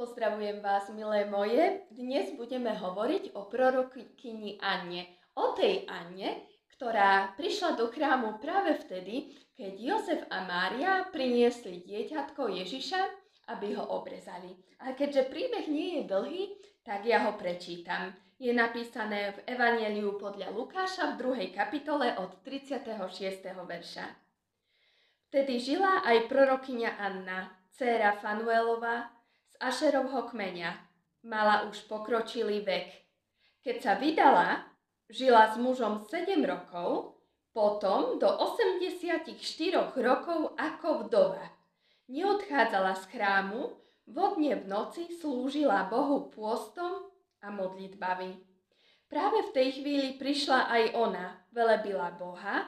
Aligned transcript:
Pozdravujem 0.00 0.64
vás, 0.64 0.88
milé 0.96 1.28
moje. 1.28 1.84
Dnes 1.92 2.32
budeme 2.32 2.72
hovoriť 2.72 3.36
o 3.36 3.44
prorokyni 3.52 4.56
Anne. 4.56 5.12
O 5.36 5.52
tej 5.52 5.84
Anne, 5.92 6.48
ktorá 6.72 7.36
prišla 7.36 7.76
do 7.76 7.92
chrámu 7.92 8.40
práve 8.40 8.80
vtedy, 8.80 9.36
keď 9.52 9.72
Jozef 9.76 10.24
a 10.32 10.48
Mária 10.48 11.04
priniesli 11.12 11.84
dieťatko 11.84 12.48
Ježiša, 12.48 13.00
aby 13.52 13.76
ho 13.76 13.84
obrezali. 13.92 14.56
A 14.80 14.96
keďže 14.96 15.28
príbeh 15.28 15.68
nie 15.68 16.00
je 16.00 16.02
dlhý, 16.08 16.48
tak 16.80 17.04
ja 17.04 17.28
ho 17.28 17.36
prečítam. 17.36 18.16
Je 18.40 18.56
napísané 18.56 19.36
v 19.36 19.52
Evangeliu 19.52 20.16
podľa 20.16 20.48
Lukáša 20.56 21.12
v 21.12 21.44
2. 21.52 21.52
kapitole 21.52 22.16
od 22.16 22.40
36. 22.40 22.88
verša. 23.52 24.06
Vtedy 25.28 25.60
žila 25.60 26.00
aj 26.08 26.24
prorokyňa 26.24 26.90
Anna, 26.96 27.52
dcéra 27.76 28.16
Fanuelova, 28.16 29.19
Ašerovho 29.60 30.24
kmeňa. 30.32 30.72
Mala 31.28 31.68
už 31.68 31.84
pokročilý 31.84 32.64
vek. 32.64 32.88
Keď 33.60 33.76
sa 33.76 33.92
vydala, 34.00 34.64
žila 35.12 35.52
s 35.52 35.60
mužom 35.60 36.00
7 36.08 36.32
rokov, 36.48 37.20
potom 37.52 38.16
do 38.16 38.24
84 38.24 39.28
rokov 40.00 40.56
ako 40.56 40.88
vdova. 41.04 41.44
Neodchádzala 42.08 43.04
z 43.04 43.04
chrámu, 43.12 43.76
vodne 44.08 44.56
v 44.56 44.64
noci 44.64 45.12
slúžila 45.20 45.92
Bohu 45.92 46.32
pôstom 46.32 47.12
a 47.44 47.52
modlitbami. 47.52 48.40
Práve 49.12 49.44
v 49.44 49.50
tej 49.52 49.68
chvíli 49.76 50.08
prišla 50.16 50.72
aj 50.72 50.84
ona, 50.96 51.36
velebila 51.52 52.16
Boha 52.16 52.64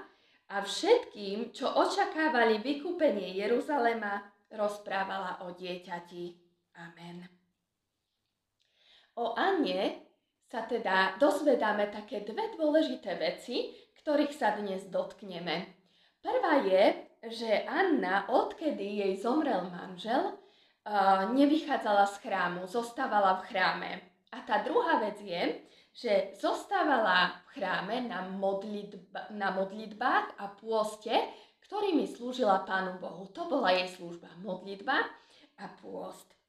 a 0.53 0.57
všetkým, 0.61 1.57
čo 1.57 1.73
očakávali 1.73 2.61
vykúpenie 2.61 3.33
Jeruzalema, 3.41 4.29
rozprávala 4.53 5.41
o 5.49 5.57
dieťati. 5.57 6.42
Amen. 6.77 7.29
O 9.21 9.37
Anne 9.37 10.09
sa 10.49 10.65
teda 10.65 11.21
dozvedáme 11.21 11.93
také 11.93 12.25
dve 12.25 12.53
dôležité 12.57 13.17
veci, 13.21 13.77
ktorých 14.01 14.33
sa 14.33 14.57
dnes 14.57 14.89
dotkneme. 14.89 15.69
Prvá 16.25 16.65
je, 16.65 16.85
že 17.29 17.67
Anna, 17.69 18.27
odkedy 18.33 19.05
jej 19.05 19.15
zomrel 19.21 19.69
manžel, 19.69 20.39
nevychádzala 21.37 22.09
z 22.09 22.17
chrámu, 22.25 22.61
zostávala 22.67 23.39
v 23.41 23.53
chráme. 23.53 23.91
A 24.33 24.41
tá 24.43 24.65
druhá 24.65 24.99
vec 24.99 25.21
je, 25.21 25.61
že 25.93 26.13
zostávala 26.41 27.37
v 27.45 27.61
chráme 27.61 28.09
na, 28.09 28.25
modlitba, 28.25 29.29
na 29.37 29.53
modlitbách 29.53 30.41
a 30.41 30.49
pôste, 30.57 31.13
ktorými 31.69 32.09
slúžila 32.09 32.65
Pánu 32.65 32.97
Bohu. 32.97 33.29
To 33.37 33.45
bola 33.45 33.77
jej 33.77 33.93
služba, 33.93 34.33
modlitba 34.41 35.05
a 35.61 35.69
pôst. 35.85 36.42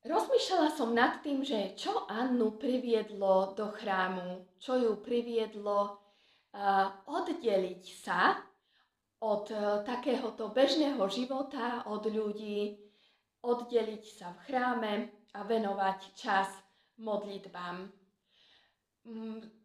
Rozmýšľala 0.00 0.72
som 0.72 0.96
nad 0.96 1.20
tým, 1.20 1.44
že 1.44 1.76
čo 1.76 2.08
Annu 2.08 2.56
priviedlo 2.56 3.52
do 3.52 3.68
chrámu, 3.68 4.48
čo 4.56 4.80
ju 4.80 4.96
priviedlo 4.96 5.92
uh, 5.92 6.88
oddeliť 7.04 7.84
sa 8.00 8.40
od 9.20 9.44
uh, 9.52 9.84
takéhoto 9.84 10.56
bežného 10.56 11.04
života, 11.12 11.84
od 11.84 12.08
ľudí, 12.08 12.80
oddeliť 13.44 14.04
sa 14.08 14.32
v 14.32 14.38
chráme 14.48 14.92
a 15.36 15.44
venovať 15.44 16.16
čas 16.16 16.48
modlitbám. 16.96 17.92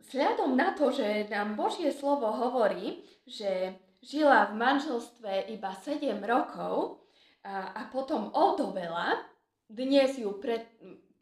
Vzhľadom 0.03 0.51
na 0.55 0.75
to, 0.75 0.91
že 0.91 1.27
nám 1.27 1.59
Božie 1.59 1.91
slovo 1.91 2.27
hovorí, 2.31 3.03
že 3.27 3.75
žila 4.03 4.51
v 4.51 4.59
manželstve 4.59 5.51
iba 5.51 5.71
7 5.75 6.19
rokov 6.23 7.03
a, 7.43 7.71
a 7.71 7.81
potom 7.91 8.31
odovela, 8.31 9.34
dnes 9.69 10.17
ju 10.17 10.29
pred, 10.37 10.69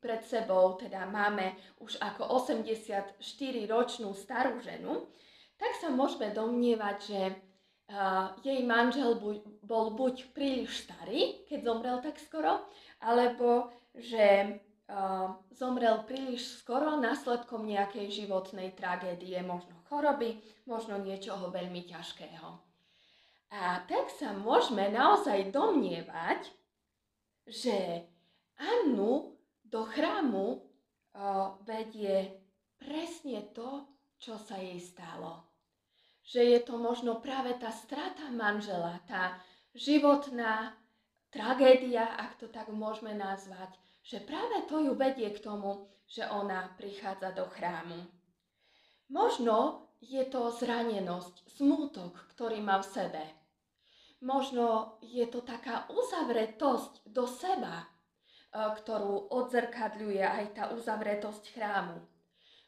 pred 0.04 0.22
sebou 0.28 0.76
teda 0.76 1.08
máme 1.08 1.56
už 1.80 1.96
ako 2.04 2.44
84-ročnú 2.44 4.12
starú 4.12 4.60
ženu, 4.60 5.08
tak 5.56 5.80
sa 5.80 5.88
môžeme 5.88 6.36
domnievať, 6.36 6.98
že 7.00 7.22
uh, 7.32 8.36
jej 8.44 8.60
manžel 8.68 9.16
buď, 9.16 9.64
bol 9.64 9.96
buď 9.96 10.36
príliš 10.36 10.84
starý, 10.84 11.48
keď 11.48 11.60
zomrel 11.64 11.98
tak 12.04 12.20
skoro, 12.20 12.68
alebo 13.00 13.72
že 13.96 14.60
uh, 14.92 15.40
zomrel 15.56 16.04
príliš 16.04 16.60
skoro 16.60 17.00
následkom 17.00 17.64
nejakej 17.64 18.12
životnej 18.12 18.76
tragédie, 18.76 19.40
možno 19.40 19.78
choroby, 19.88 20.42
možno 20.68 21.00
niečoho 21.00 21.48
veľmi 21.48 21.88
ťažkého. 21.88 22.60
A 23.54 23.86
tak 23.86 24.10
sa 24.10 24.34
môžeme 24.34 24.90
naozaj 24.90 25.54
domnievať, 25.54 26.50
že 27.46 28.10
Annu 28.60 29.38
do 29.64 29.82
chrámu 29.86 30.46
o, 30.58 30.62
vedie 31.66 32.38
presne 32.78 33.50
to, 33.54 33.88
čo 34.20 34.38
sa 34.38 34.60
jej 34.60 34.80
stalo. 34.80 35.50
Že 36.24 36.42
je 36.56 36.60
to 36.64 36.76
možno 36.80 37.20
práve 37.20 37.56
tá 37.60 37.72
strata 37.74 38.32
manžela, 38.32 39.02
tá 39.10 39.40
životná 39.76 40.78
tragédia, 41.34 42.06
ak 42.16 42.40
to 42.40 42.48
tak 42.48 42.70
môžeme 42.70 43.12
nazvať, 43.18 43.76
že 44.06 44.22
práve 44.22 44.64
to 44.70 44.80
ju 44.80 44.94
vedie 44.94 45.28
k 45.34 45.42
tomu, 45.42 45.90
že 46.08 46.28
ona 46.30 46.72
prichádza 46.78 47.34
do 47.34 47.50
chrámu. 47.50 48.06
Možno 49.10 49.90
je 50.04 50.24
to 50.28 50.52
zranenosť, 50.52 51.58
smútok, 51.58 52.14
ktorý 52.36 52.60
má 52.60 52.84
v 52.84 52.92
sebe. 52.92 53.24
Možno 54.24 55.00
je 55.04 55.24
to 55.28 55.44
taká 55.44 55.88
uzavretosť 55.92 57.08
do 57.08 57.28
seba, 57.28 57.88
ktorú 58.54 59.34
odzrkadľuje 59.34 60.22
aj 60.22 60.46
tá 60.54 60.64
uzavretosť 60.78 61.58
chrámu. 61.58 61.98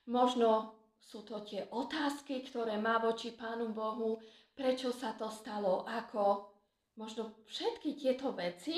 Možno 0.09 0.73
sú 0.97 1.21
to 1.21 1.45
tie 1.45 1.69
otázky, 1.69 2.41
ktoré 2.41 2.81
má 2.81 2.97
voči 2.97 3.37
Pánu 3.37 3.69
Bohu, 3.69 4.17
prečo 4.57 4.89
sa 4.89 5.13
to 5.13 5.29
stalo, 5.29 5.85
ako. 5.85 6.49
Možno 6.97 7.37
všetky 7.45 7.93
tieto 7.93 8.33
veci 8.33 8.73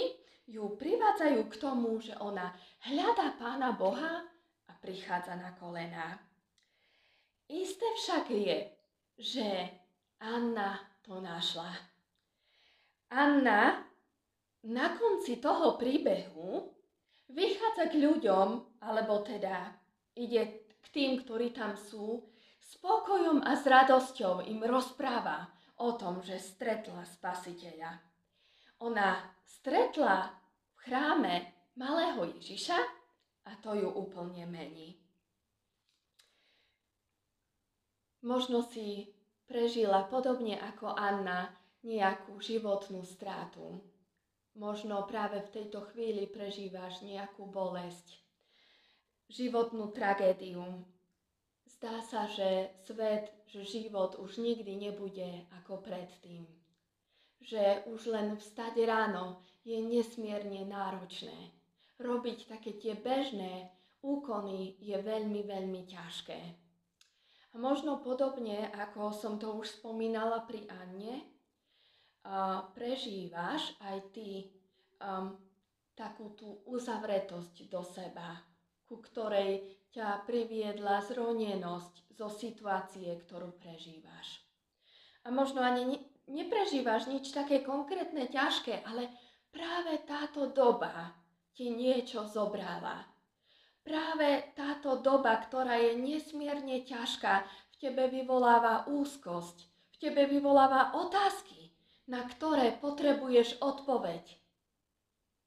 ju 0.51 0.75
privádzajú 0.75 1.41
k 1.47 1.55
tomu, 1.55 1.95
že 2.03 2.15
ona 2.19 2.51
hľadá 2.91 3.39
Pána 3.39 3.71
Boha 3.71 4.27
a 4.67 4.73
prichádza 4.75 5.39
na 5.39 5.55
kolená. 5.55 6.19
Isté 7.47 7.87
však 7.95 8.25
je, 8.35 8.57
že 9.15 9.47
Anna 10.19 10.75
to 11.07 11.23
našla. 11.23 11.71
Anna 13.07 13.87
na 14.67 14.87
konci 14.99 15.39
toho 15.39 15.79
príbehu 15.79 16.76
vychádza 17.31 17.91
k 17.91 17.95
ľuďom, 17.99 18.47
alebo 18.83 19.23
teda 19.23 19.75
ide 20.15 20.67
k 20.79 20.85
tým, 20.91 21.21
ktorí 21.23 21.51
tam 21.51 21.75
sú, 21.75 22.23
spokojom 22.59 23.43
a 23.43 23.55
s 23.55 23.63
radosťou 23.63 24.43
im 24.47 24.63
rozpráva 24.63 25.47
o 25.79 25.95
tom, 25.95 26.19
že 26.19 26.41
stretla 26.41 27.05
spasiteľa. 27.05 28.01
Ona 28.83 29.23
stretla 29.45 30.29
v 30.29 30.75
chráme 30.85 31.35
malého 31.77 32.27
Ježiša 32.37 32.79
a 33.47 33.51
to 33.63 33.77
ju 33.77 33.87
úplne 33.87 34.43
mení. 34.49 34.99
Možno 38.25 38.65
si 38.65 39.13
prežila 39.47 40.03
podobne 40.11 40.59
ako 40.59 40.91
Anna 40.91 41.53
nejakú 41.85 42.41
životnú 42.43 43.07
strátu 43.07 43.79
Možno 44.57 45.05
práve 45.05 45.45
v 45.45 45.53
tejto 45.53 45.85
chvíli 45.93 46.25
prežívaš 46.25 47.05
nejakú 47.05 47.45
bolesť, 47.45 48.17
životnú 49.29 49.93
tragédiu. 49.93 50.81
Zdá 51.77 52.01
sa, 52.01 52.25
že 52.25 52.73
svet, 52.89 53.29
že 53.45 53.61
život 53.61 54.17
už 54.17 54.41
nikdy 54.41 54.89
nebude 54.89 55.45
ako 55.61 55.85
predtým. 55.85 56.49
Že 57.37 57.85
už 57.85 58.09
len 58.09 58.33
vstať 58.33 58.81
ráno 58.81 59.45
je 59.61 59.77
nesmierne 59.77 60.65
náročné. 60.65 61.53
Robiť 62.01 62.49
také 62.49 62.73
tie 62.81 62.97
bežné 62.97 63.69
úkony 64.01 64.73
je 64.81 64.97
veľmi, 64.97 65.45
veľmi 65.45 65.85
ťažké. 65.85 66.39
A 67.53 67.55
možno 67.61 68.01
podobne, 68.01 68.73
ako 68.73 69.13
som 69.13 69.37
to 69.37 69.53
už 69.53 69.81
spomínala 69.81 70.49
pri 70.49 70.65
Anne, 70.65 71.36
prežívaš 72.75 73.71
aj 73.79 73.97
ty 74.11 74.51
um, 74.99 75.35
takú 75.97 76.35
tú 76.37 76.61
uzavretosť 76.69 77.71
do 77.71 77.81
seba, 77.81 78.37
ku 78.85 79.01
ktorej 79.01 79.65
ťa 79.95 80.27
priviedla 80.29 81.01
zronenosť 81.01 82.13
zo 82.13 82.29
situácie, 82.29 83.09
ktorú 83.25 83.55
prežívaš. 83.57 84.45
A 85.25 85.33
možno 85.33 85.65
ani 85.65 85.83
ne, 85.89 85.99
neprežívaš 86.29 87.09
nič 87.09 87.33
také 87.33 87.65
konkrétne, 87.65 88.29
ťažké, 88.29 88.85
ale 88.85 89.09
práve 89.49 90.05
táto 90.05 90.53
doba 90.53 91.17
ti 91.57 91.73
niečo 91.73 92.29
zobrala. 92.29 93.09
Práve 93.81 94.53
táto 94.53 94.99
doba, 94.99 95.33
ktorá 95.39 95.79
je 95.79 95.95
nesmierne 95.97 96.83
ťažká, 96.83 97.47
v 97.73 97.75
tebe 97.79 98.11
vyvoláva 98.11 98.85
úzkosť, 98.85 99.57
v 99.65 99.97
tebe 99.97 100.29
vyvoláva 100.29 100.93
otázky, 100.93 101.56
na 102.07 102.23
ktoré 102.23 102.79
potrebuješ 102.79 103.59
odpoveď. 103.59 104.23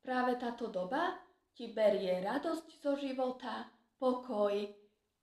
práve 0.00 0.36
táto 0.40 0.68
doba 0.68 1.16
ti 1.52 1.72
berie 1.72 2.24
radosť 2.24 2.66
zo 2.80 2.96
života, 2.96 3.68
pokoj 4.00 4.54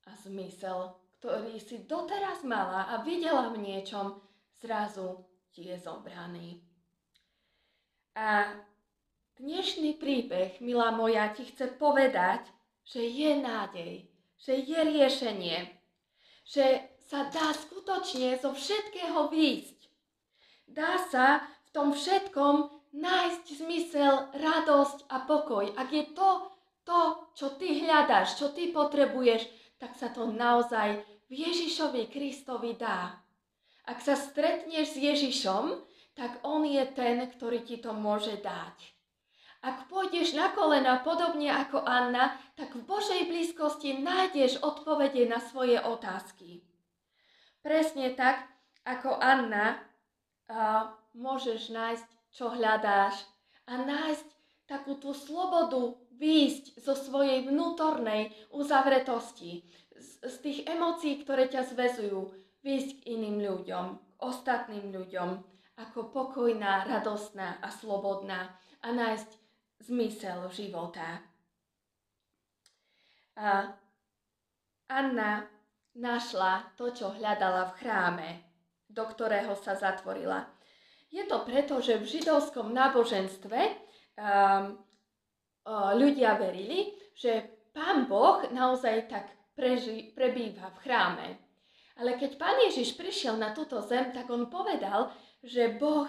a 0.06 0.12
zmysel, 0.22 0.94
ktorý 1.18 1.58
si 1.58 1.82
doteraz 1.90 2.46
mala 2.46 2.86
a 2.94 3.02
videla 3.02 3.50
v 3.50 3.58
niečom, 3.58 4.22
zrazu 4.62 5.26
ti 5.50 5.66
je 5.66 5.78
zobraný. 5.82 6.62
A 8.18 8.54
dnešný 9.38 9.98
príbeh, 9.98 10.62
milá 10.62 10.94
moja, 10.94 11.34
ti 11.34 11.46
chce 11.46 11.74
povedať, 11.78 12.50
že 12.86 13.02
je 13.02 13.32
nádej, 13.38 13.94
že 14.38 14.54
je 14.62 14.78
riešenie, 14.78 15.58
že 16.46 16.86
sa 17.10 17.30
dá 17.30 17.54
skutočne 17.54 18.38
zo 18.38 18.54
všetkého 18.54 19.30
výjsť. 19.30 19.77
Dá 20.68 21.00
sa 21.08 21.42
v 21.68 21.70
tom 21.72 21.88
všetkom 21.96 22.70
nájsť 22.94 23.46
zmysel, 23.64 24.32
radosť 24.36 25.08
a 25.08 25.24
pokoj. 25.24 25.72
Ak 25.76 25.92
je 25.92 26.06
to 26.12 26.52
to, 26.88 27.02
čo 27.36 27.48
ty 27.60 27.84
hľadáš, 27.84 28.40
čo 28.40 28.56
ty 28.56 28.72
potrebuješ, 28.72 29.48
tak 29.76 30.00
sa 30.00 30.08
to 30.12 30.32
naozaj 30.32 31.04
v 31.28 31.34
Ježišovi 31.34 32.08
Kristovi 32.08 32.80
dá. 32.80 33.20
Ak 33.88 34.00
sa 34.04 34.16
stretneš 34.16 34.96
s 34.96 34.98
Ježišom, 35.00 35.84
tak 36.16 36.44
on 36.44 36.66
je 36.66 36.84
ten, 36.92 37.24
ktorý 37.24 37.64
ti 37.64 37.78
to 37.78 37.94
môže 37.94 38.40
dať. 38.40 38.98
Ak 39.62 39.90
pôjdeš 39.92 40.38
na 40.38 40.54
kolena 40.54 41.02
podobne 41.04 41.52
ako 41.52 41.84
Anna, 41.84 42.40
tak 42.56 42.78
v 42.78 42.86
Božej 42.88 43.28
blízkosti 43.28 44.00
nájdeš 44.00 44.64
odpovede 44.64 45.28
na 45.28 45.42
svoje 45.44 45.82
otázky. 45.82 46.64
Presne 47.62 48.16
tak, 48.16 48.48
ako 48.88 49.18
Anna, 49.20 49.82
uh, 50.52 50.92
môžeš 51.16 51.72
nájsť, 51.72 52.08
čo 52.32 52.52
hľadáš 52.52 53.16
a 53.68 53.82
nájsť 53.82 54.28
takú 54.68 55.00
tú 55.00 55.16
slobodu 55.16 55.96
výjsť 56.18 56.82
zo 56.82 56.94
svojej 56.98 57.46
vnútornej 57.48 58.34
uzavretosti, 58.52 59.64
z, 59.98 60.10
z 60.28 60.36
tých 60.44 60.60
emócií, 60.68 61.24
ktoré 61.24 61.48
ťa 61.48 61.72
zvezujú, 61.72 62.34
výjsť 62.66 62.90
k 63.00 63.04
iným 63.16 63.38
ľuďom, 63.42 63.86
k 63.96 64.20
ostatným 64.20 64.92
ľuďom, 64.92 65.30
ako 65.78 66.10
pokojná, 66.10 66.90
radostná 66.90 67.62
a 67.62 67.70
slobodná 67.70 68.58
a 68.82 68.88
nájsť 68.92 69.30
zmysel 69.88 70.50
života. 70.50 71.22
A 73.38 73.78
Anna 74.90 75.46
našla 75.94 76.74
to, 76.74 76.90
čo 76.90 77.14
hľadala 77.14 77.70
v 77.70 77.78
chráme, 77.78 78.30
do 78.88 79.04
ktorého 79.04 79.54
sa 79.60 79.76
zatvorila. 79.76 80.48
Je 81.08 81.24
to 81.24 81.44
preto, 81.48 81.80
že 81.80 82.00
v 82.00 82.10
židovskom 82.20 82.76
náboženstve 82.76 83.60
um, 83.64 84.76
ľudia 85.96 86.36
verili, 86.36 86.96
že 87.16 87.44
pán 87.72 88.08
Boh 88.08 88.44
naozaj 88.52 89.08
tak 89.08 89.32
preži, 89.56 90.12
prebýva 90.12 90.72
v 90.76 90.82
chráme. 90.84 91.28
Ale 91.98 92.20
keď 92.20 92.38
pán 92.38 92.58
Ježiš 92.68 92.94
prišiel 92.94 93.40
na 93.40 93.56
túto 93.56 93.82
zem, 93.82 94.14
tak 94.14 94.30
on 94.30 94.52
povedal, 94.52 95.10
že 95.42 95.80
Boh 95.80 96.06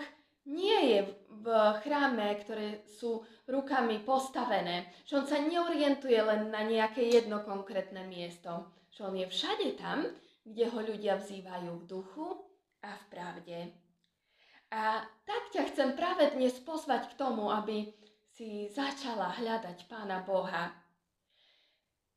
nie 0.49 0.97
je 0.97 0.99
v 1.29 1.47
chráme, 1.85 2.29
ktoré 2.45 2.85
sú 2.89 3.25
rukami 3.49 4.01
postavené, 4.05 4.93
že 5.05 5.21
on 5.21 5.27
sa 5.29 5.41
neorientuje 5.41 6.17
len 6.21 6.53
na 6.53 6.65
nejaké 6.65 7.05
jedno 7.05 7.41
konkrétne 7.45 8.05
miesto, 8.05 8.69
že 8.93 9.05
on 9.05 9.17
je 9.17 9.29
všade 9.29 9.77
tam, 9.81 10.09
kde 10.45 10.65
ho 10.69 10.81
ľudia 10.81 11.21
vzývajú 11.21 11.73
v 11.85 11.89
duchu 11.89 12.48
a 12.83 12.91
v 12.95 13.05
pravde. 13.11 13.59
A 14.75 15.03
tak 15.25 15.43
ťa 15.55 15.63
chcem 15.73 15.97
práve 15.97 16.29
dnes 16.37 16.53
pozvať 16.61 17.13
k 17.13 17.19
tomu, 17.19 17.49
aby 17.49 17.89
si 18.37 18.69
začala 18.69 19.35
hľadať 19.41 19.89
Pána 19.89 20.23
Boha. 20.23 20.71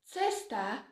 Cesta 0.04 0.84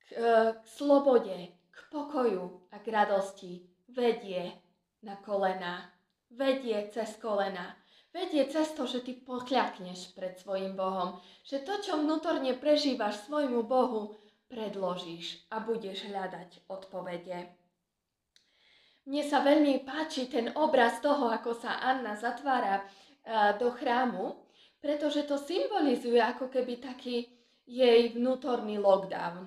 k, 0.00 0.16
e, 0.16 0.32
k 0.56 0.64
slobode, 0.64 1.36
k 1.68 1.78
pokoju 1.92 2.72
a 2.72 2.80
k 2.80 2.86
radosti 2.88 3.68
vedie 3.92 4.56
na 5.04 5.20
kolena 5.20 5.96
vedie 6.30 6.90
cez 6.90 7.16
kolena. 7.16 7.76
Vedie 8.12 8.48
cez 8.48 8.72
to, 8.72 8.88
že 8.88 9.04
ty 9.04 9.12
pokľakneš 9.12 10.16
pred 10.16 10.40
svojim 10.40 10.72
Bohom. 10.72 11.20
Že 11.44 11.68
to, 11.68 11.74
čo 11.84 11.92
vnútorne 12.00 12.56
prežívaš 12.56 13.28
svojmu 13.28 13.68
Bohu, 13.68 14.16
predložíš 14.48 15.44
a 15.52 15.60
budeš 15.60 16.08
hľadať 16.08 16.64
odpovede. 16.70 17.52
Mne 19.06 19.22
sa 19.22 19.38
veľmi 19.38 19.86
páči 19.86 20.26
ten 20.26 20.50
obraz 20.58 20.98
toho, 20.98 21.30
ako 21.30 21.54
sa 21.54 21.78
Anna 21.78 22.18
zatvára 22.18 22.82
uh, 22.82 23.54
do 23.54 23.70
chrámu, 23.70 24.34
pretože 24.82 25.22
to 25.30 25.38
symbolizuje 25.38 26.18
ako 26.18 26.50
keby 26.50 26.82
taký 26.82 27.30
jej 27.66 28.10
vnútorný 28.14 28.82
lockdown. 28.82 29.46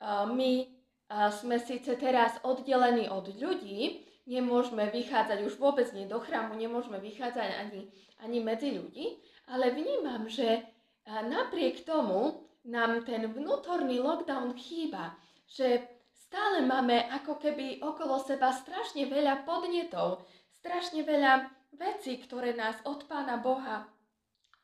Uh, 0.00 0.24
my 0.32 0.64
uh, 1.12 1.28
sme 1.28 1.60
síce 1.60 1.92
teraz 2.00 2.40
oddelení 2.40 3.12
od 3.12 3.28
ľudí, 3.36 4.08
nemôžeme 4.24 4.88
vychádzať 4.88 5.44
už 5.44 5.60
vôbec 5.60 5.92
nie 5.92 6.08
do 6.08 6.16
chrámu, 6.16 6.56
nemôžeme 6.56 6.96
vychádzať 6.96 7.48
ani, 7.52 7.92
ani 8.24 8.38
medzi 8.40 8.74
ľudí, 8.74 9.20
ale 9.46 9.70
vnímam, 9.70 10.26
že 10.26 10.66
napriek 11.06 11.86
tomu 11.86 12.42
nám 12.66 13.06
ten 13.06 13.30
vnútorný 13.30 14.02
lockdown 14.02 14.58
chýba, 14.58 15.14
že 15.46 15.86
stále 16.26 16.66
máme 16.66 17.06
ako 17.10 17.38
keby 17.38 17.80
okolo 17.82 18.18
seba 18.18 18.50
strašne 18.50 19.06
veľa 19.06 19.46
podnetov, 19.46 20.26
strašne 20.58 21.06
veľa 21.06 21.46
vecí, 21.78 22.18
ktoré 22.18 22.52
nás 22.58 22.76
od 22.82 23.06
Pána 23.06 23.38
Boha 23.38 23.86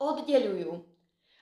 oddelujú. 0.01 0.83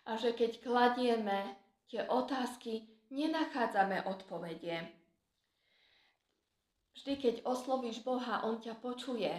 A 0.05 0.17
že 0.17 0.33
keď 0.33 0.61
kladieme 0.61 1.57
tie 1.89 2.05
otázky, 2.05 2.89
nenachádzame 3.13 4.05
odpovedie. 4.07 4.89
Vždy, 6.97 7.13
keď 7.17 7.35
oslovíš 7.47 8.03
Boha, 8.05 8.45
On 8.45 8.61
ťa 8.61 8.77
počuje. 8.77 9.31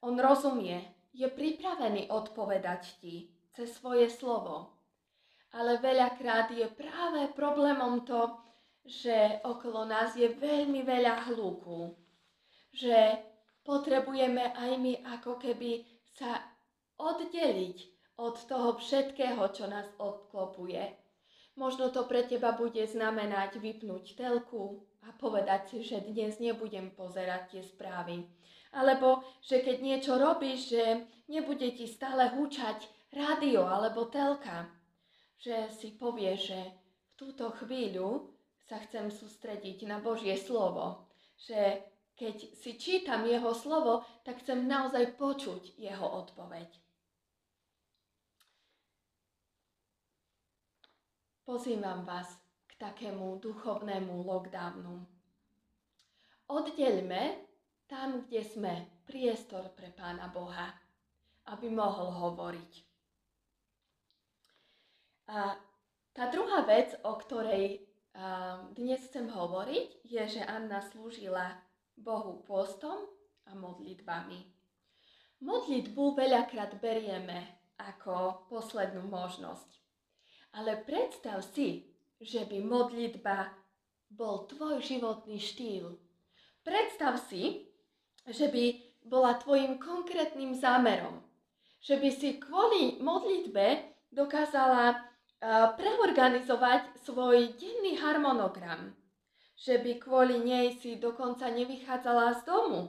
On 0.00 0.14
rozumie, 0.14 0.80
je 1.10 1.26
pripravený 1.26 2.08
odpovedať 2.08 2.82
ti 3.02 3.30
cez 3.52 3.74
svoje 3.74 4.06
slovo. 4.06 4.70
Ale 5.50 5.82
veľakrát 5.82 6.54
je 6.54 6.70
práve 6.70 7.26
problémom 7.34 8.06
to, 8.06 8.38
že 8.84 9.40
okolo 9.44 9.84
nás 9.84 10.16
je 10.16 10.28
veľmi 10.28 10.82
veľa 10.82 11.30
hluku. 11.30 11.94
Že 12.72 13.20
potrebujeme 13.66 14.54
aj 14.56 14.70
my 14.78 14.92
ako 15.20 15.36
keby 15.36 15.84
sa 16.16 16.40
oddeliť 16.96 17.78
od 18.20 18.36
toho 18.44 18.76
všetkého, 18.76 19.42
čo 19.52 19.64
nás 19.68 19.88
odklopuje. 19.96 20.96
Možno 21.56 21.92
to 21.92 22.04
pre 22.04 22.24
teba 22.24 22.56
bude 22.56 22.84
znamenať 22.86 23.58
vypnúť 23.58 24.16
telku, 24.16 24.90
a 25.08 25.16
povedať 25.16 25.72
si, 25.72 25.78
že 25.80 26.04
dnes 26.04 26.36
nebudem 26.36 26.92
pozerať 26.92 27.56
tie 27.56 27.62
správy. 27.64 28.28
Alebo 28.76 29.24
že 29.42 29.64
keď 29.64 29.76
niečo 29.82 30.20
robíš, 30.20 30.76
že 30.76 30.84
nebude 31.26 31.72
ti 31.74 31.88
stále 31.88 32.30
húčať 32.36 32.86
rádio 33.10 33.66
alebo 33.66 34.06
telka. 34.12 34.68
Že 35.40 35.56
si 35.72 35.88
povie, 35.96 36.36
že 36.36 36.60
v 36.60 37.10
túto 37.16 37.50
chvíľu 37.56 38.30
sa 38.70 38.78
chcem 38.86 39.10
sústrediť 39.10 39.82
na 39.90 39.98
Božie 39.98 40.38
slovo. 40.38 41.10
Že 41.42 41.82
keď 42.14 42.36
si 42.54 42.78
čítam 42.78 43.26
jeho 43.26 43.50
slovo, 43.50 44.06
tak 44.22 44.46
chcem 44.46 44.70
naozaj 44.70 45.18
počuť 45.18 45.74
jeho 45.74 46.06
odpoveď. 46.06 46.70
Pozývam 51.42 52.06
vás 52.06 52.30
takému 52.78 53.42
duchovnému 53.42 54.22
lockdownu. 54.22 55.02
Oddeľme 56.46 57.42
tam, 57.90 58.22
kde 58.22 58.40
sme, 58.46 58.74
priestor 59.02 59.74
pre 59.74 59.90
Pána 59.90 60.30
Boha, 60.30 60.70
aby 61.50 61.66
mohol 61.74 62.14
hovoriť. 62.14 62.72
A 65.34 65.58
tá 66.14 66.24
druhá 66.30 66.62
vec, 66.62 66.94
o 67.02 67.18
ktorej 67.18 67.89
dnes 68.74 69.00
chcem 69.06 69.30
hovoriť, 69.30 70.04
je, 70.04 70.22
že 70.38 70.42
Anna 70.42 70.82
slúžila 70.82 71.58
Bohu 71.94 72.42
postom 72.42 73.06
a 73.46 73.54
modlitbami. 73.54 74.40
Modlitbu 75.40 76.04
veľakrát 76.18 76.76
berieme 76.82 77.72
ako 77.80 78.44
poslednú 78.52 79.08
možnosť. 79.08 79.70
Ale 80.58 80.82
predstav 80.82 81.40
si, 81.40 81.88
že 82.20 82.44
by 82.44 82.60
modlitba 82.60 83.54
bol 84.10 84.44
tvoj 84.50 84.82
životný 84.82 85.38
štýl. 85.40 85.96
Predstav 86.60 87.16
si, 87.30 87.72
že 88.28 88.52
by 88.52 88.64
bola 89.06 89.38
tvojim 89.40 89.80
konkrétnym 89.80 90.52
zámerom. 90.52 91.24
Že 91.80 91.94
by 91.96 92.10
si 92.12 92.28
kvôli 92.36 93.00
modlitbe 93.00 93.96
dokázala 94.12 95.09
preorganizovať 95.76 97.00
svoj 97.04 97.56
denný 97.56 97.96
harmonogram. 97.96 98.92
Že 99.60 99.74
by 99.84 99.92
kvôli 100.00 100.40
nej 100.40 100.72
si 100.80 100.96
dokonca 100.96 101.48
nevychádzala 101.52 102.40
z 102.40 102.48
domu. 102.48 102.80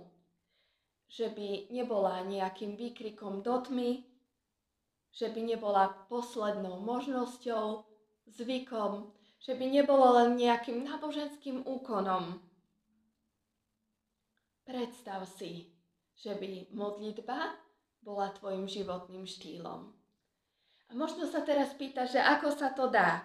Že 1.12 1.36
by 1.36 1.48
nebola 1.72 2.24
nejakým 2.24 2.80
výkrikom 2.80 3.44
do 3.44 3.60
tmy, 3.60 4.08
že 5.12 5.28
by 5.28 5.44
nebola 5.44 5.92
poslednou 6.08 6.80
možnosťou, 6.80 7.84
zvykom, 8.32 9.12
že 9.44 9.60
by 9.60 9.66
nebolo 9.68 10.16
len 10.24 10.40
nejakým 10.40 10.88
náboženským 10.88 11.68
úkonom. 11.68 12.40
Predstav 14.64 15.28
si, 15.28 15.76
že 16.16 16.32
by 16.40 16.72
modlitba 16.72 17.60
bola 18.00 18.32
tvojim 18.32 18.72
životným 18.72 19.28
štýlom. 19.28 20.01
A 20.92 20.96
možno 21.00 21.24
sa 21.24 21.40
teraz 21.40 21.72
pýta, 21.80 22.04
že 22.04 22.20
ako 22.20 22.52
sa 22.52 22.76
to 22.76 22.92
dá. 22.92 23.24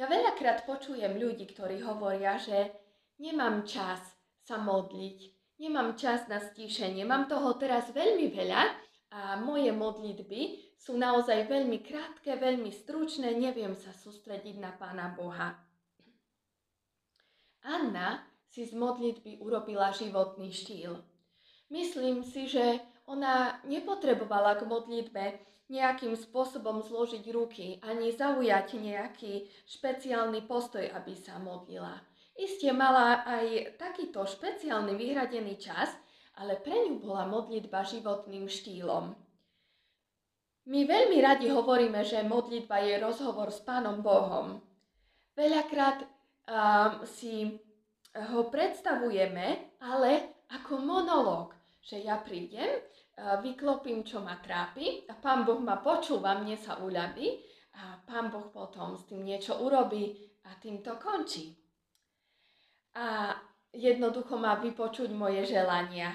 Ja 0.00 0.08
veľakrát 0.08 0.64
počujem 0.64 1.20
ľudí, 1.20 1.44
ktorí 1.52 1.84
hovoria, 1.84 2.40
že 2.40 2.72
nemám 3.20 3.68
čas 3.68 4.00
sa 4.40 4.56
modliť, 4.56 5.18
nemám 5.60 5.92
čas 5.94 6.24
na 6.26 6.40
stíšenie, 6.40 7.04
mám 7.04 7.28
toho 7.28 7.54
teraz 7.60 7.92
veľmi 7.92 8.32
veľa 8.32 8.62
a 9.12 9.20
moje 9.38 9.70
modlitby 9.70 10.74
sú 10.80 10.96
naozaj 10.96 11.46
veľmi 11.46 11.84
krátke, 11.84 12.32
veľmi 12.34 12.72
stručné, 12.72 13.36
neviem 13.36 13.76
sa 13.76 13.92
sústrediť 13.92 14.56
na 14.58 14.72
Pána 14.72 15.12
Boha. 15.12 15.54
Anna 17.64 18.24
si 18.48 18.64
z 18.64 18.72
modlitby 18.72 19.40
urobila 19.40 19.92
životný 19.92 20.48
štýl. 20.48 20.96
Myslím 21.72 22.24
si, 22.24 22.48
že 22.48 22.80
ona 23.04 23.60
nepotrebovala 23.64 24.60
k 24.60 24.68
modlitbe 24.68 25.24
nejakým 25.72 26.12
spôsobom 26.12 26.84
zložiť 26.84 27.24
ruky 27.32 27.80
ani 27.80 28.12
zaujať 28.12 28.76
nejaký 28.76 29.48
špeciálny 29.64 30.44
postoj, 30.44 30.84
aby 30.84 31.16
sa 31.16 31.40
modlila. 31.40 32.04
Isté 32.34 32.74
mala 32.74 33.22
aj 33.22 33.78
takýto 33.78 34.26
špeciálny 34.26 34.98
vyhradený 34.98 35.54
čas, 35.56 35.94
ale 36.34 36.58
pre 36.58 36.74
ňu 36.74 36.98
bola 36.98 37.30
modlitba 37.30 37.86
životným 37.86 38.50
štýlom. 38.50 39.14
My 40.64 40.80
veľmi 40.88 41.20
radi 41.20 41.52
hovoríme, 41.52 42.00
že 42.02 42.24
modlitba 42.24 42.80
je 42.82 42.94
rozhovor 42.98 43.52
s 43.52 43.60
Pánom 43.62 44.00
Bohom. 44.00 44.58
Veľakrát 45.36 46.02
um, 46.02 47.04
si 47.04 47.60
ho 48.14 48.40
predstavujeme, 48.48 49.76
ale 49.84 50.40
ako 50.50 50.80
monológ, 50.80 51.52
že 51.84 52.00
ja 52.00 52.16
prídem, 52.16 52.80
vyklopím, 53.16 54.02
čo 54.02 54.20
ma 54.20 54.38
trápi 54.42 55.06
a 55.06 55.14
Pán 55.14 55.46
Boh 55.46 55.62
ma 55.62 55.78
počúva, 55.78 56.34
mne 56.38 56.58
sa 56.58 56.82
uľaví 56.82 57.28
a 57.78 58.02
Pán 58.02 58.30
Boh 58.30 58.50
potom 58.50 58.98
s 58.98 59.06
tým 59.06 59.22
niečo 59.22 59.62
urobí 59.62 60.14
a 60.46 60.58
tým 60.58 60.82
to 60.82 60.98
končí. 60.98 61.54
A 62.94 63.34
jednoducho 63.74 64.38
má 64.38 64.58
vypočuť 64.58 65.10
moje 65.14 65.46
želania. 65.46 66.14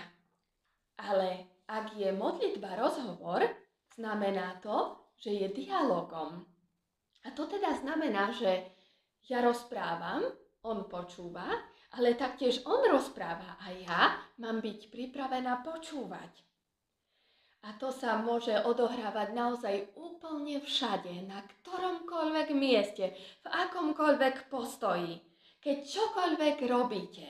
Ale 1.00 1.60
ak 1.68 1.96
je 1.96 2.12
modlitba 2.12 2.76
rozhovor, 2.76 3.44
znamená 3.96 4.60
to, 4.60 5.00
že 5.20 5.32
je 5.36 5.48
dialogom. 5.52 6.44
A 7.24 7.28
to 7.36 7.48
teda 7.48 7.76
znamená, 7.80 8.32
že 8.32 8.72
ja 9.28 9.44
rozprávam, 9.44 10.24
on 10.64 10.88
počúva, 10.88 11.48
ale 11.96 12.16
taktiež 12.16 12.64
on 12.68 12.84
rozpráva 12.92 13.60
a 13.60 13.72
ja 13.72 14.02
mám 14.40 14.60
byť 14.64 14.92
pripravená 14.92 15.64
počúvať. 15.64 16.49
A 17.64 17.76
to 17.76 17.92
sa 17.92 18.16
môže 18.24 18.56
odohrávať 18.64 19.36
naozaj 19.36 19.76
úplne 20.00 20.64
všade, 20.64 21.28
na 21.28 21.44
ktoromkoľvek 21.44 22.48
mieste, 22.56 23.12
v 23.44 23.48
akomkoľvek 23.48 24.48
postoji, 24.48 25.20
keď 25.60 25.78
čokoľvek 25.84 26.58
robíte. 26.72 27.28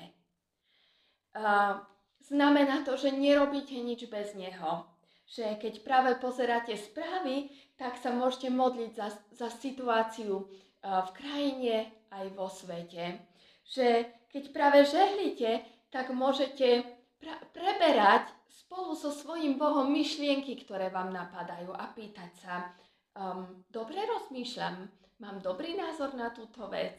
Uh, 1.33 1.81
znamená 2.21 2.85
to, 2.85 2.93
že 2.93 3.13
nerobíte 3.13 3.77
nič 3.81 4.05
bez 4.05 4.37
neho 4.37 4.85
že 5.29 5.61
keď 5.61 5.85
práve 5.85 6.11
pozeráte 6.17 6.73
správy, 6.73 7.53
tak 7.77 8.01
sa 8.01 8.09
môžete 8.09 8.49
modliť 8.49 8.91
za, 8.97 9.13
za 9.29 9.49
situáciu 9.53 10.49
v 10.81 11.09
krajine 11.13 11.93
aj 12.09 12.25
vo 12.33 12.49
svete. 12.49 13.21
Že 13.69 14.09
keď 14.33 14.43
práve 14.49 14.79
žehlíte, 14.89 15.61
tak 15.93 16.09
môžete 16.09 16.81
pra- 17.21 17.45
preberať 17.53 18.33
spolu 18.49 18.97
so 18.97 19.13
svojím 19.13 19.61
Bohom 19.61 19.89
myšlienky, 19.93 20.57
ktoré 20.65 20.89
vám 20.89 21.13
napadajú 21.13 21.69
a 21.73 21.93
pýtať 21.93 22.31
sa, 22.41 22.73
um, 23.15 23.65
dobre 23.69 24.01
rozmýšľam, 24.03 24.89
mám 25.21 25.37
dobrý 25.39 25.77
názor 25.77 26.17
na 26.17 26.33
túto 26.33 26.65
vec. 26.67 26.97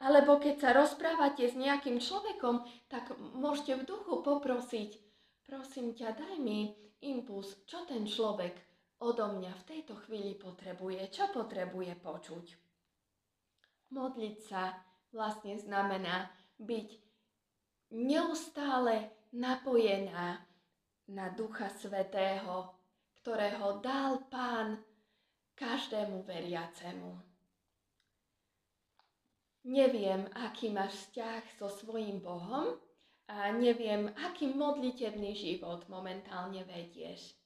Alebo 0.00 0.40
keď 0.40 0.54
sa 0.56 0.70
rozprávate 0.72 1.44
s 1.44 1.58
nejakým 1.58 2.00
človekom, 2.00 2.64
tak 2.88 3.12
môžete 3.36 3.84
v 3.84 3.86
duchu 3.86 4.24
poprosiť, 4.24 4.96
prosím 5.44 5.92
ťa, 5.92 6.16
daj 6.16 6.36
mi 6.40 6.72
impuls, 7.04 7.60
čo 7.68 7.84
ten 7.84 8.08
človek 8.08 8.56
odo 9.00 9.36
mňa 9.36 9.52
v 9.52 9.66
tejto 9.68 9.96
chvíli 10.06 10.36
potrebuje, 10.36 11.12
čo 11.12 11.28
potrebuje 11.32 11.92
počuť. 12.00 12.46
Modliť 13.92 14.36
sa 14.40 14.72
vlastne 15.12 15.58
znamená 15.58 16.30
byť 16.60 16.88
neustále 17.90 19.10
napojená 19.32 20.49
na 21.10 21.34
Ducha 21.34 21.66
Svetého, 21.74 22.70
ktorého 23.20 23.82
dal 23.82 24.30
Pán 24.30 24.78
každému 25.58 26.22
veriacemu. 26.22 27.18
Neviem, 29.66 30.24
aký 30.40 30.72
máš 30.72 30.96
vzťah 30.96 31.42
so 31.60 31.68
svojím 31.68 32.24
Bohom, 32.24 32.80
a 33.30 33.46
neviem, 33.54 34.10
aký 34.26 34.50
modlitebný 34.50 35.38
život 35.38 35.86
momentálne 35.86 36.66
vedieš. 36.66 37.38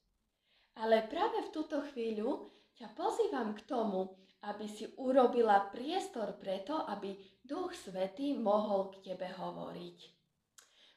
Ale 0.81 1.05
práve 1.05 1.45
v 1.45 1.53
túto 1.53 1.85
chvíľu 1.93 2.49
ťa 2.81 2.97
pozývam 2.97 3.53
k 3.53 3.61
tomu, 3.69 4.17
aby 4.49 4.65
si 4.65 4.89
urobila 4.97 5.69
priestor 5.69 6.41
preto, 6.41 6.89
aby 6.89 7.21
Duch 7.45 7.77
Svetý 7.77 8.33
mohol 8.33 8.97
k 8.97 9.13
tebe 9.13 9.29
hovoriť. 9.29 9.99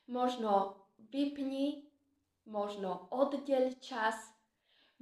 Možno 0.07 0.83
vypni, 1.11 1.83
možno 2.47 3.11
oddeľ 3.11 3.77
čas, 3.83 4.15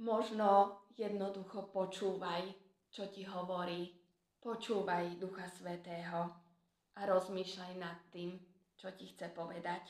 možno 0.02 0.82
jednoducho 0.98 1.70
počúvaj, 1.72 2.42
čo 2.90 3.08
ti 3.08 3.24
hovorí. 3.24 3.94
Počúvaj 4.42 5.18
Ducha 5.18 5.48
Svetého 5.50 6.30
a 6.94 7.00
rozmýšľaj 7.02 7.72
nad 7.78 7.98
tým 8.14 8.38
čo 8.76 8.92
ti 8.92 9.08
chce 9.08 9.32
povedať. 9.32 9.82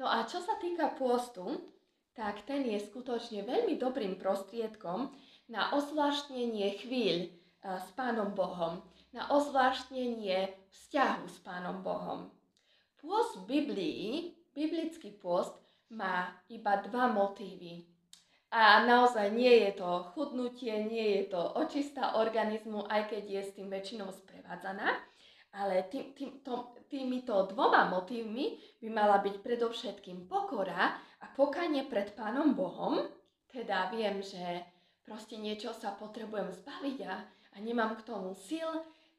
No 0.00 0.08
a 0.08 0.24
čo 0.28 0.40
sa 0.40 0.56
týka 0.60 0.92
pôstu, 0.96 1.72
tak 2.16 2.44
ten 2.48 2.64
je 2.64 2.80
skutočne 2.80 3.44
veľmi 3.44 3.76
dobrým 3.76 4.16
prostriedkom 4.16 5.12
na 5.52 5.72
ozvláštnenie 5.76 6.80
chvíľ 6.80 7.16
e, 7.24 7.28
s 7.60 7.88
Pánom 7.92 8.32
Bohom, 8.32 8.80
na 9.12 9.28
ozvláštnenie 9.32 10.52
vzťahu 10.72 11.24
s 11.28 11.38
Pánom 11.44 11.84
Bohom. 11.84 12.32
Pôst 13.00 13.44
v 13.44 13.60
Biblii, 13.60 14.04
biblický 14.56 15.12
pôst, 15.12 15.52
má 15.90 16.34
iba 16.48 16.82
dva 16.82 17.10
motívy. 17.10 17.86
A 18.50 18.86
naozaj 18.86 19.34
nie 19.34 19.66
je 19.66 19.82
to 19.82 20.06
chudnutie, 20.14 20.72
nie 20.86 21.18
je 21.20 21.34
to 21.34 21.42
očista 21.58 22.14
organizmu, 22.16 22.86
aj 22.86 23.10
keď 23.10 23.22
je 23.26 23.42
s 23.42 23.50
tým 23.58 23.68
väčšinou 23.68 24.08
sprevádzaná, 24.14 24.96
ale 25.56 25.84
tým, 25.90 26.14
tým, 26.14 26.30
to, 26.46 26.76
týmito 26.86 27.34
dvoma 27.50 27.90
motívmi 27.90 28.56
by 28.78 28.88
mala 28.92 29.18
byť 29.18 29.42
predovšetkým 29.42 30.30
pokora 30.30 30.94
a 31.20 31.26
pokanie 31.34 31.84
pred 31.90 32.14
Pánom 32.14 32.54
Bohom. 32.54 33.02
Teda 33.50 33.90
viem, 33.90 34.22
že 34.22 34.62
proste 35.02 35.40
niečo 35.40 35.74
sa 35.74 35.96
potrebujem 35.96 36.52
zbaviť 36.52 36.98
a, 37.08 37.14
a 37.26 37.56
nemám 37.58 37.98
k 37.98 38.06
tomu 38.06 38.36
sil, 38.36 38.68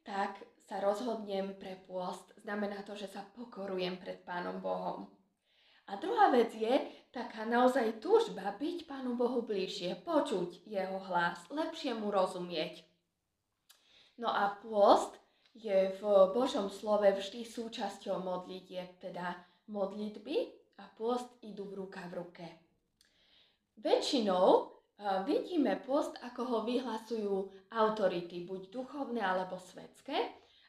tak 0.07 0.39
sa 0.67 0.79
rozhodnem 0.79 1.57
pre 1.59 1.79
pôst. 1.83 2.31
Znamená 2.43 2.85
to, 2.87 2.95
že 2.95 3.11
sa 3.11 3.27
pokorujem 3.35 3.99
pred 3.99 4.23
Pánom 4.23 4.63
Bohom. 4.63 5.16
A 5.87 5.95
druhá 5.95 6.27
vec 6.35 6.51
je 6.51 6.83
taká 7.15 7.47
naozaj 7.47 8.03
túžba 8.03 8.51
byť 8.59 8.91
Pánu 8.91 9.15
Bohu 9.15 9.39
bližšie, 9.41 10.03
počuť 10.03 10.67
Jeho 10.67 10.99
hlas, 11.07 11.39
lepšie 11.47 11.95
mu 11.95 12.11
rozumieť. 12.11 12.83
No 14.19 14.27
a 14.27 14.59
pôst 14.59 15.15
je 15.55 15.95
v 15.95 16.01
Božom 16.35 16.67
slove 16.67 17.07
vždy 17.07 17.47
súčasťou 17.47 18.19
modlitieb, 18.19 18.99
teda 18.99 19.39
modlitby 19.71 20.53
a 20.77 20.85
post 20.93 21.31
idú 21.41 21.71
v 21.71 21.87
ruka 21.87 22.03
v 22.11 22.13
ruke. 22.19 22.45
Väčšinou 23.81 24.73
vidíme 25.25 25.77
post, 25.81 26.17
ako 26.21 26.41
ho 26.45 26.57
vyhlasujú 26.65 27.35
autority, 27.73 28.45
buď 28.45 28.61
duchovné 28.73 29.21
alebo 29.21 29.57
svetské. 29.57 30.17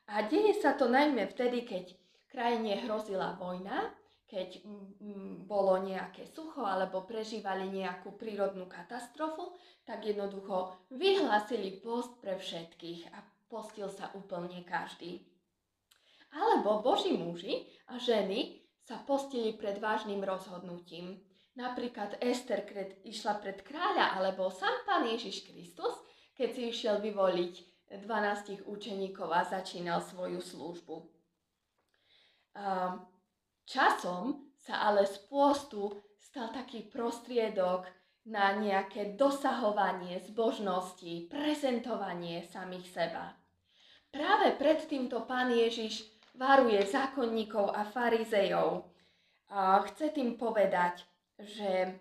A 0.08 0.24
deje 0.24 0.56
sa 0.56 0.72
to 0.76 0.88
najmä 0.88 1.28
vtedy, 1.28 1.64
keď 1.64 1.92
krajine 2.32 2.80
hrozila 2.84 3.36
vojna, 3.36 3.92
keď 4.28 4.60
bolo 5.48 5.80
nejaké 5.80 6.28
sucho 6.28 6.60
alebo 6.60 7.08
prežívali 7.08 7.72
nejakú 7.72 8.12
prírodnú 8.20 8.68
katastrofu, 8.68 9.56
tak 9.88 10.04
jednoducho 10.04 10.76
vyhlásili 10.92 11.80
post 11.80 12.20
pre 12.20 12.36
všetkých 12.36 13.08
a 13.16 13.24
postil 13.48 13.88
sa 13.88 14.12
úplne 14.12 14.60
každý. 14.68 15.24
Alebo 16.28 16.84
Boží 16.84 17.16
muži 17.16 17.64
a 17.88 17.96
ženy 17.96 18.60
sa 18.84 19.00
postili 19.00 19.56
pred 19.56 19.80
vážnym 19.80 20.20
rozhodnutím. 20.20 21.24
napríklad 21.58 22.22
Ester, 22.22 22.62
keď 22.62 23.02
išla 23.02 23.42
pred 23.42 23.66
kráľa, 23.66 24.14
alebo 24.14 24.46
sám 24.46 24.86
pán 24.86 25.10
Ježiš 25.10 25.42
Kristus, 25.42 25.90
keď 26.38 26.48
si 26.54 26.62
išiel 26.70 27.02
vyvoliť 27.02 27.54
12 27.98 28.68
učeníkov 28.68 29.28
a 29.32 29.42
začínal 29.42 29.98
svoju 30.04 30.38
službu. 30.38 30.96
Časom 33.68 34.48
sa 34.56 34.88
ale 34.88 35.04
z 35.04 35.28
pôstu 35.28 35.92
stal 36.16 36.48
taký 36.56 36.88
prostriedok 36.88 37.84
na 38.24 38.56
nejaké 38.56 39.12
dosahovanie 39.12 40.24
zbožnosti, 40.24 41.28
prezentovanie 41.28 42.48
samých 42.48 42.88
seba. 42.88 43.36
Práve 44.08 44.56
pred 44.56 44.80
týmto 44.88 45.28
pán 45.28 45.52
Ježiš 45.52 46.00
varuje 46.32 46.80
zákonníkov 46.80 47.76
a 47.76 47.84
farizejov. 47.84 48.88
A 49.52 49.84
chce 49.84 50.16
tým 50.16 50.40
povedať, 50.40 51.04
že 51.36 51.92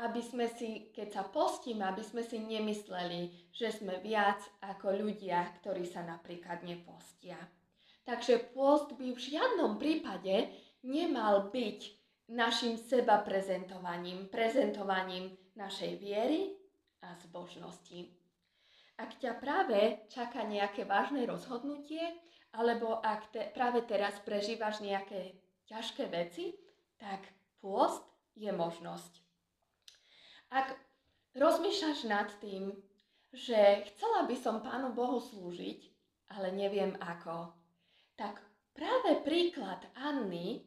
aby 0.00 0.20
sme 0.24 0.48
si, 0.48 0.88
keď 0.88 1.08
sa 1.20 1.22
postíme, 1.28 1.84
aby 1.84 2.00
sme 2.00 2.24
si 2.24 2.40
nemysleli, 2.40 3.52
že 3.52 3.70
sme 3.76 4.00
viac 4.00 4.40
ako 4.64 5.04
ľudia, 5.04 5.52
ktorí 5.60 5.84
sa 5.84 6.00
napríklad 6.00 6.64
nepostia. 6.64 7.36
Takže 8.04 8.52
pôst 8.52 8.92
by 9.00 9.16
v 9.16 9.20
žiadnom 9.20 9.80
prípade 9.80 10.52
nemal 10.84 11.48
byť 11.48 11.80
našim 12.30 12.76
seba 12.76 13.20
prezentovaním, 13.24 14.28
prezentovaním 14.28 15.32
našej 15.56 15.92
viery 16.00 16.52
a 17.04 17.12
zbožnosti. 17.20 18.12
Ak 18.94 19.18
ťa 19.18 19.42
práve 19.42 20.06
čaká 20.06 20.46
nejaké 20.46 20.86
vážne 20.86 21.26
rozhodnutie, 21.26 22.00
alebo 22.54 23.02
ak 23.02 23.34
te, 23.34 23.50
práve 23.50 23.82
teraz 23.82 24.14
prežívaš 24.22 24.78
nejaké 24.78 25.34
ťažké 25.66 26.06
veci, 26.06 26.54
tak 26.96 27.26
pôst 27.58 28.06
je 28.38 28.50
možnosť. 28.54 29.12
Ak 30.54 30.78
rozmýšľaš 31.34 32.06
nad 32.06 32.30
tým, 32.38 32.70
že 33.34 33.82
chcela 33.90 34.30
by 34.30 34.36
som 34.38 34.62
Pánu 34.62 34.94
Bohu 34.94 35.18
slúžiť, 35.18 35.90
ale 36.30 36.54
neviem 36.54 36.94
ako, 37.02 37.50
tak 38.14 38.38
práve 38.70 39.18
príklad 39.26 39.82
Anny 39.98 40.62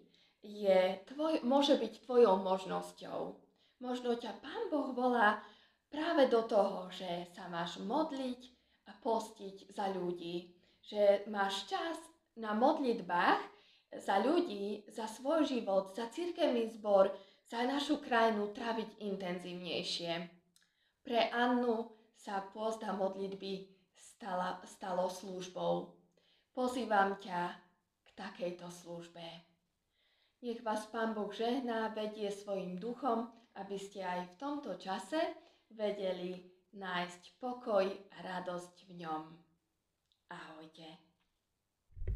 je 0.47 1.03
tvoj, 1.11 1.43
môže 1.43 1.75
byť 1.75 2.07
tvojou 2.07 2.39
možnosťou. 2.39 3.19
Možno 3.83 4.15
ťa 4.15 4.39
Pán 4.39 4.71
Boh 4.71 4.95
volá 4.95 5.43
práve 5.91 6.31
do 6.31 6.47
toho, 6.47 6.87
že 6.89 7.27
sa 7.35 7.51
máš 7.51 7.77
modliť 7.83 8.41
a 8.87 8.95
postiť 8.95 9.75
za 9.75 9.91
ľudí, 9.91 10.55
že 10.79 11.27
máš 11.27 11.67
čas 11.67 11.99
na 12.39 12.55
modlitbách 12.55 13.43
za 13.95 14.19
ľudí, 14.19 14.83
za 14.91 15.07
svoj 15.07 15.47
život, 15.47 15.95
za 15.95 16.07
církevný 16.11 16.67
zbor, 16.79 17.11
za 17.47 17.63
našu 17.63 18.03
krajinu 18.03 18.51
traviť 18.51 18.99
intenzívnejšie. 18.99 20.13
Pre 21.03 21.21
Annu 21.31 21.87
sa 22.19 22.43
pôst 22.43 22.83
a 22.83 22.91
modlitby 22.91 23.71
stala, 23.95 24.59
stalo 24.67 25.07
službou. 25.07 25.95
Pozývam 26.51 27.15
ťa 27.23 27.55
k 28.03 28.07
takejto 28.17 28.67
službe. 28.67 29.46
Nech 30.41 30.61
vás 30.61 30.85
Pán 30.85 31.13
Boh 31.13 31.33
žehná, 31.33 31.87
vedie 31.87 32.29
svojim 32.31 32.77
duchom, 32.77 33.25
aby 33.57 33.73
ste 33.79 34.05
aj 34.05 34.29
v 34.29 34.37
tomto 34.37 34.77
čase 34.77 35.17
vedeli 35.73 36.45
nájsť 36.77 37.41
pokoj 37.41 37.89
a 37.89 38.17
radosť 38.21 38.85
v 38.85 38.91
ňom. 39.01 39.23
Ahojte. 40.29 41.06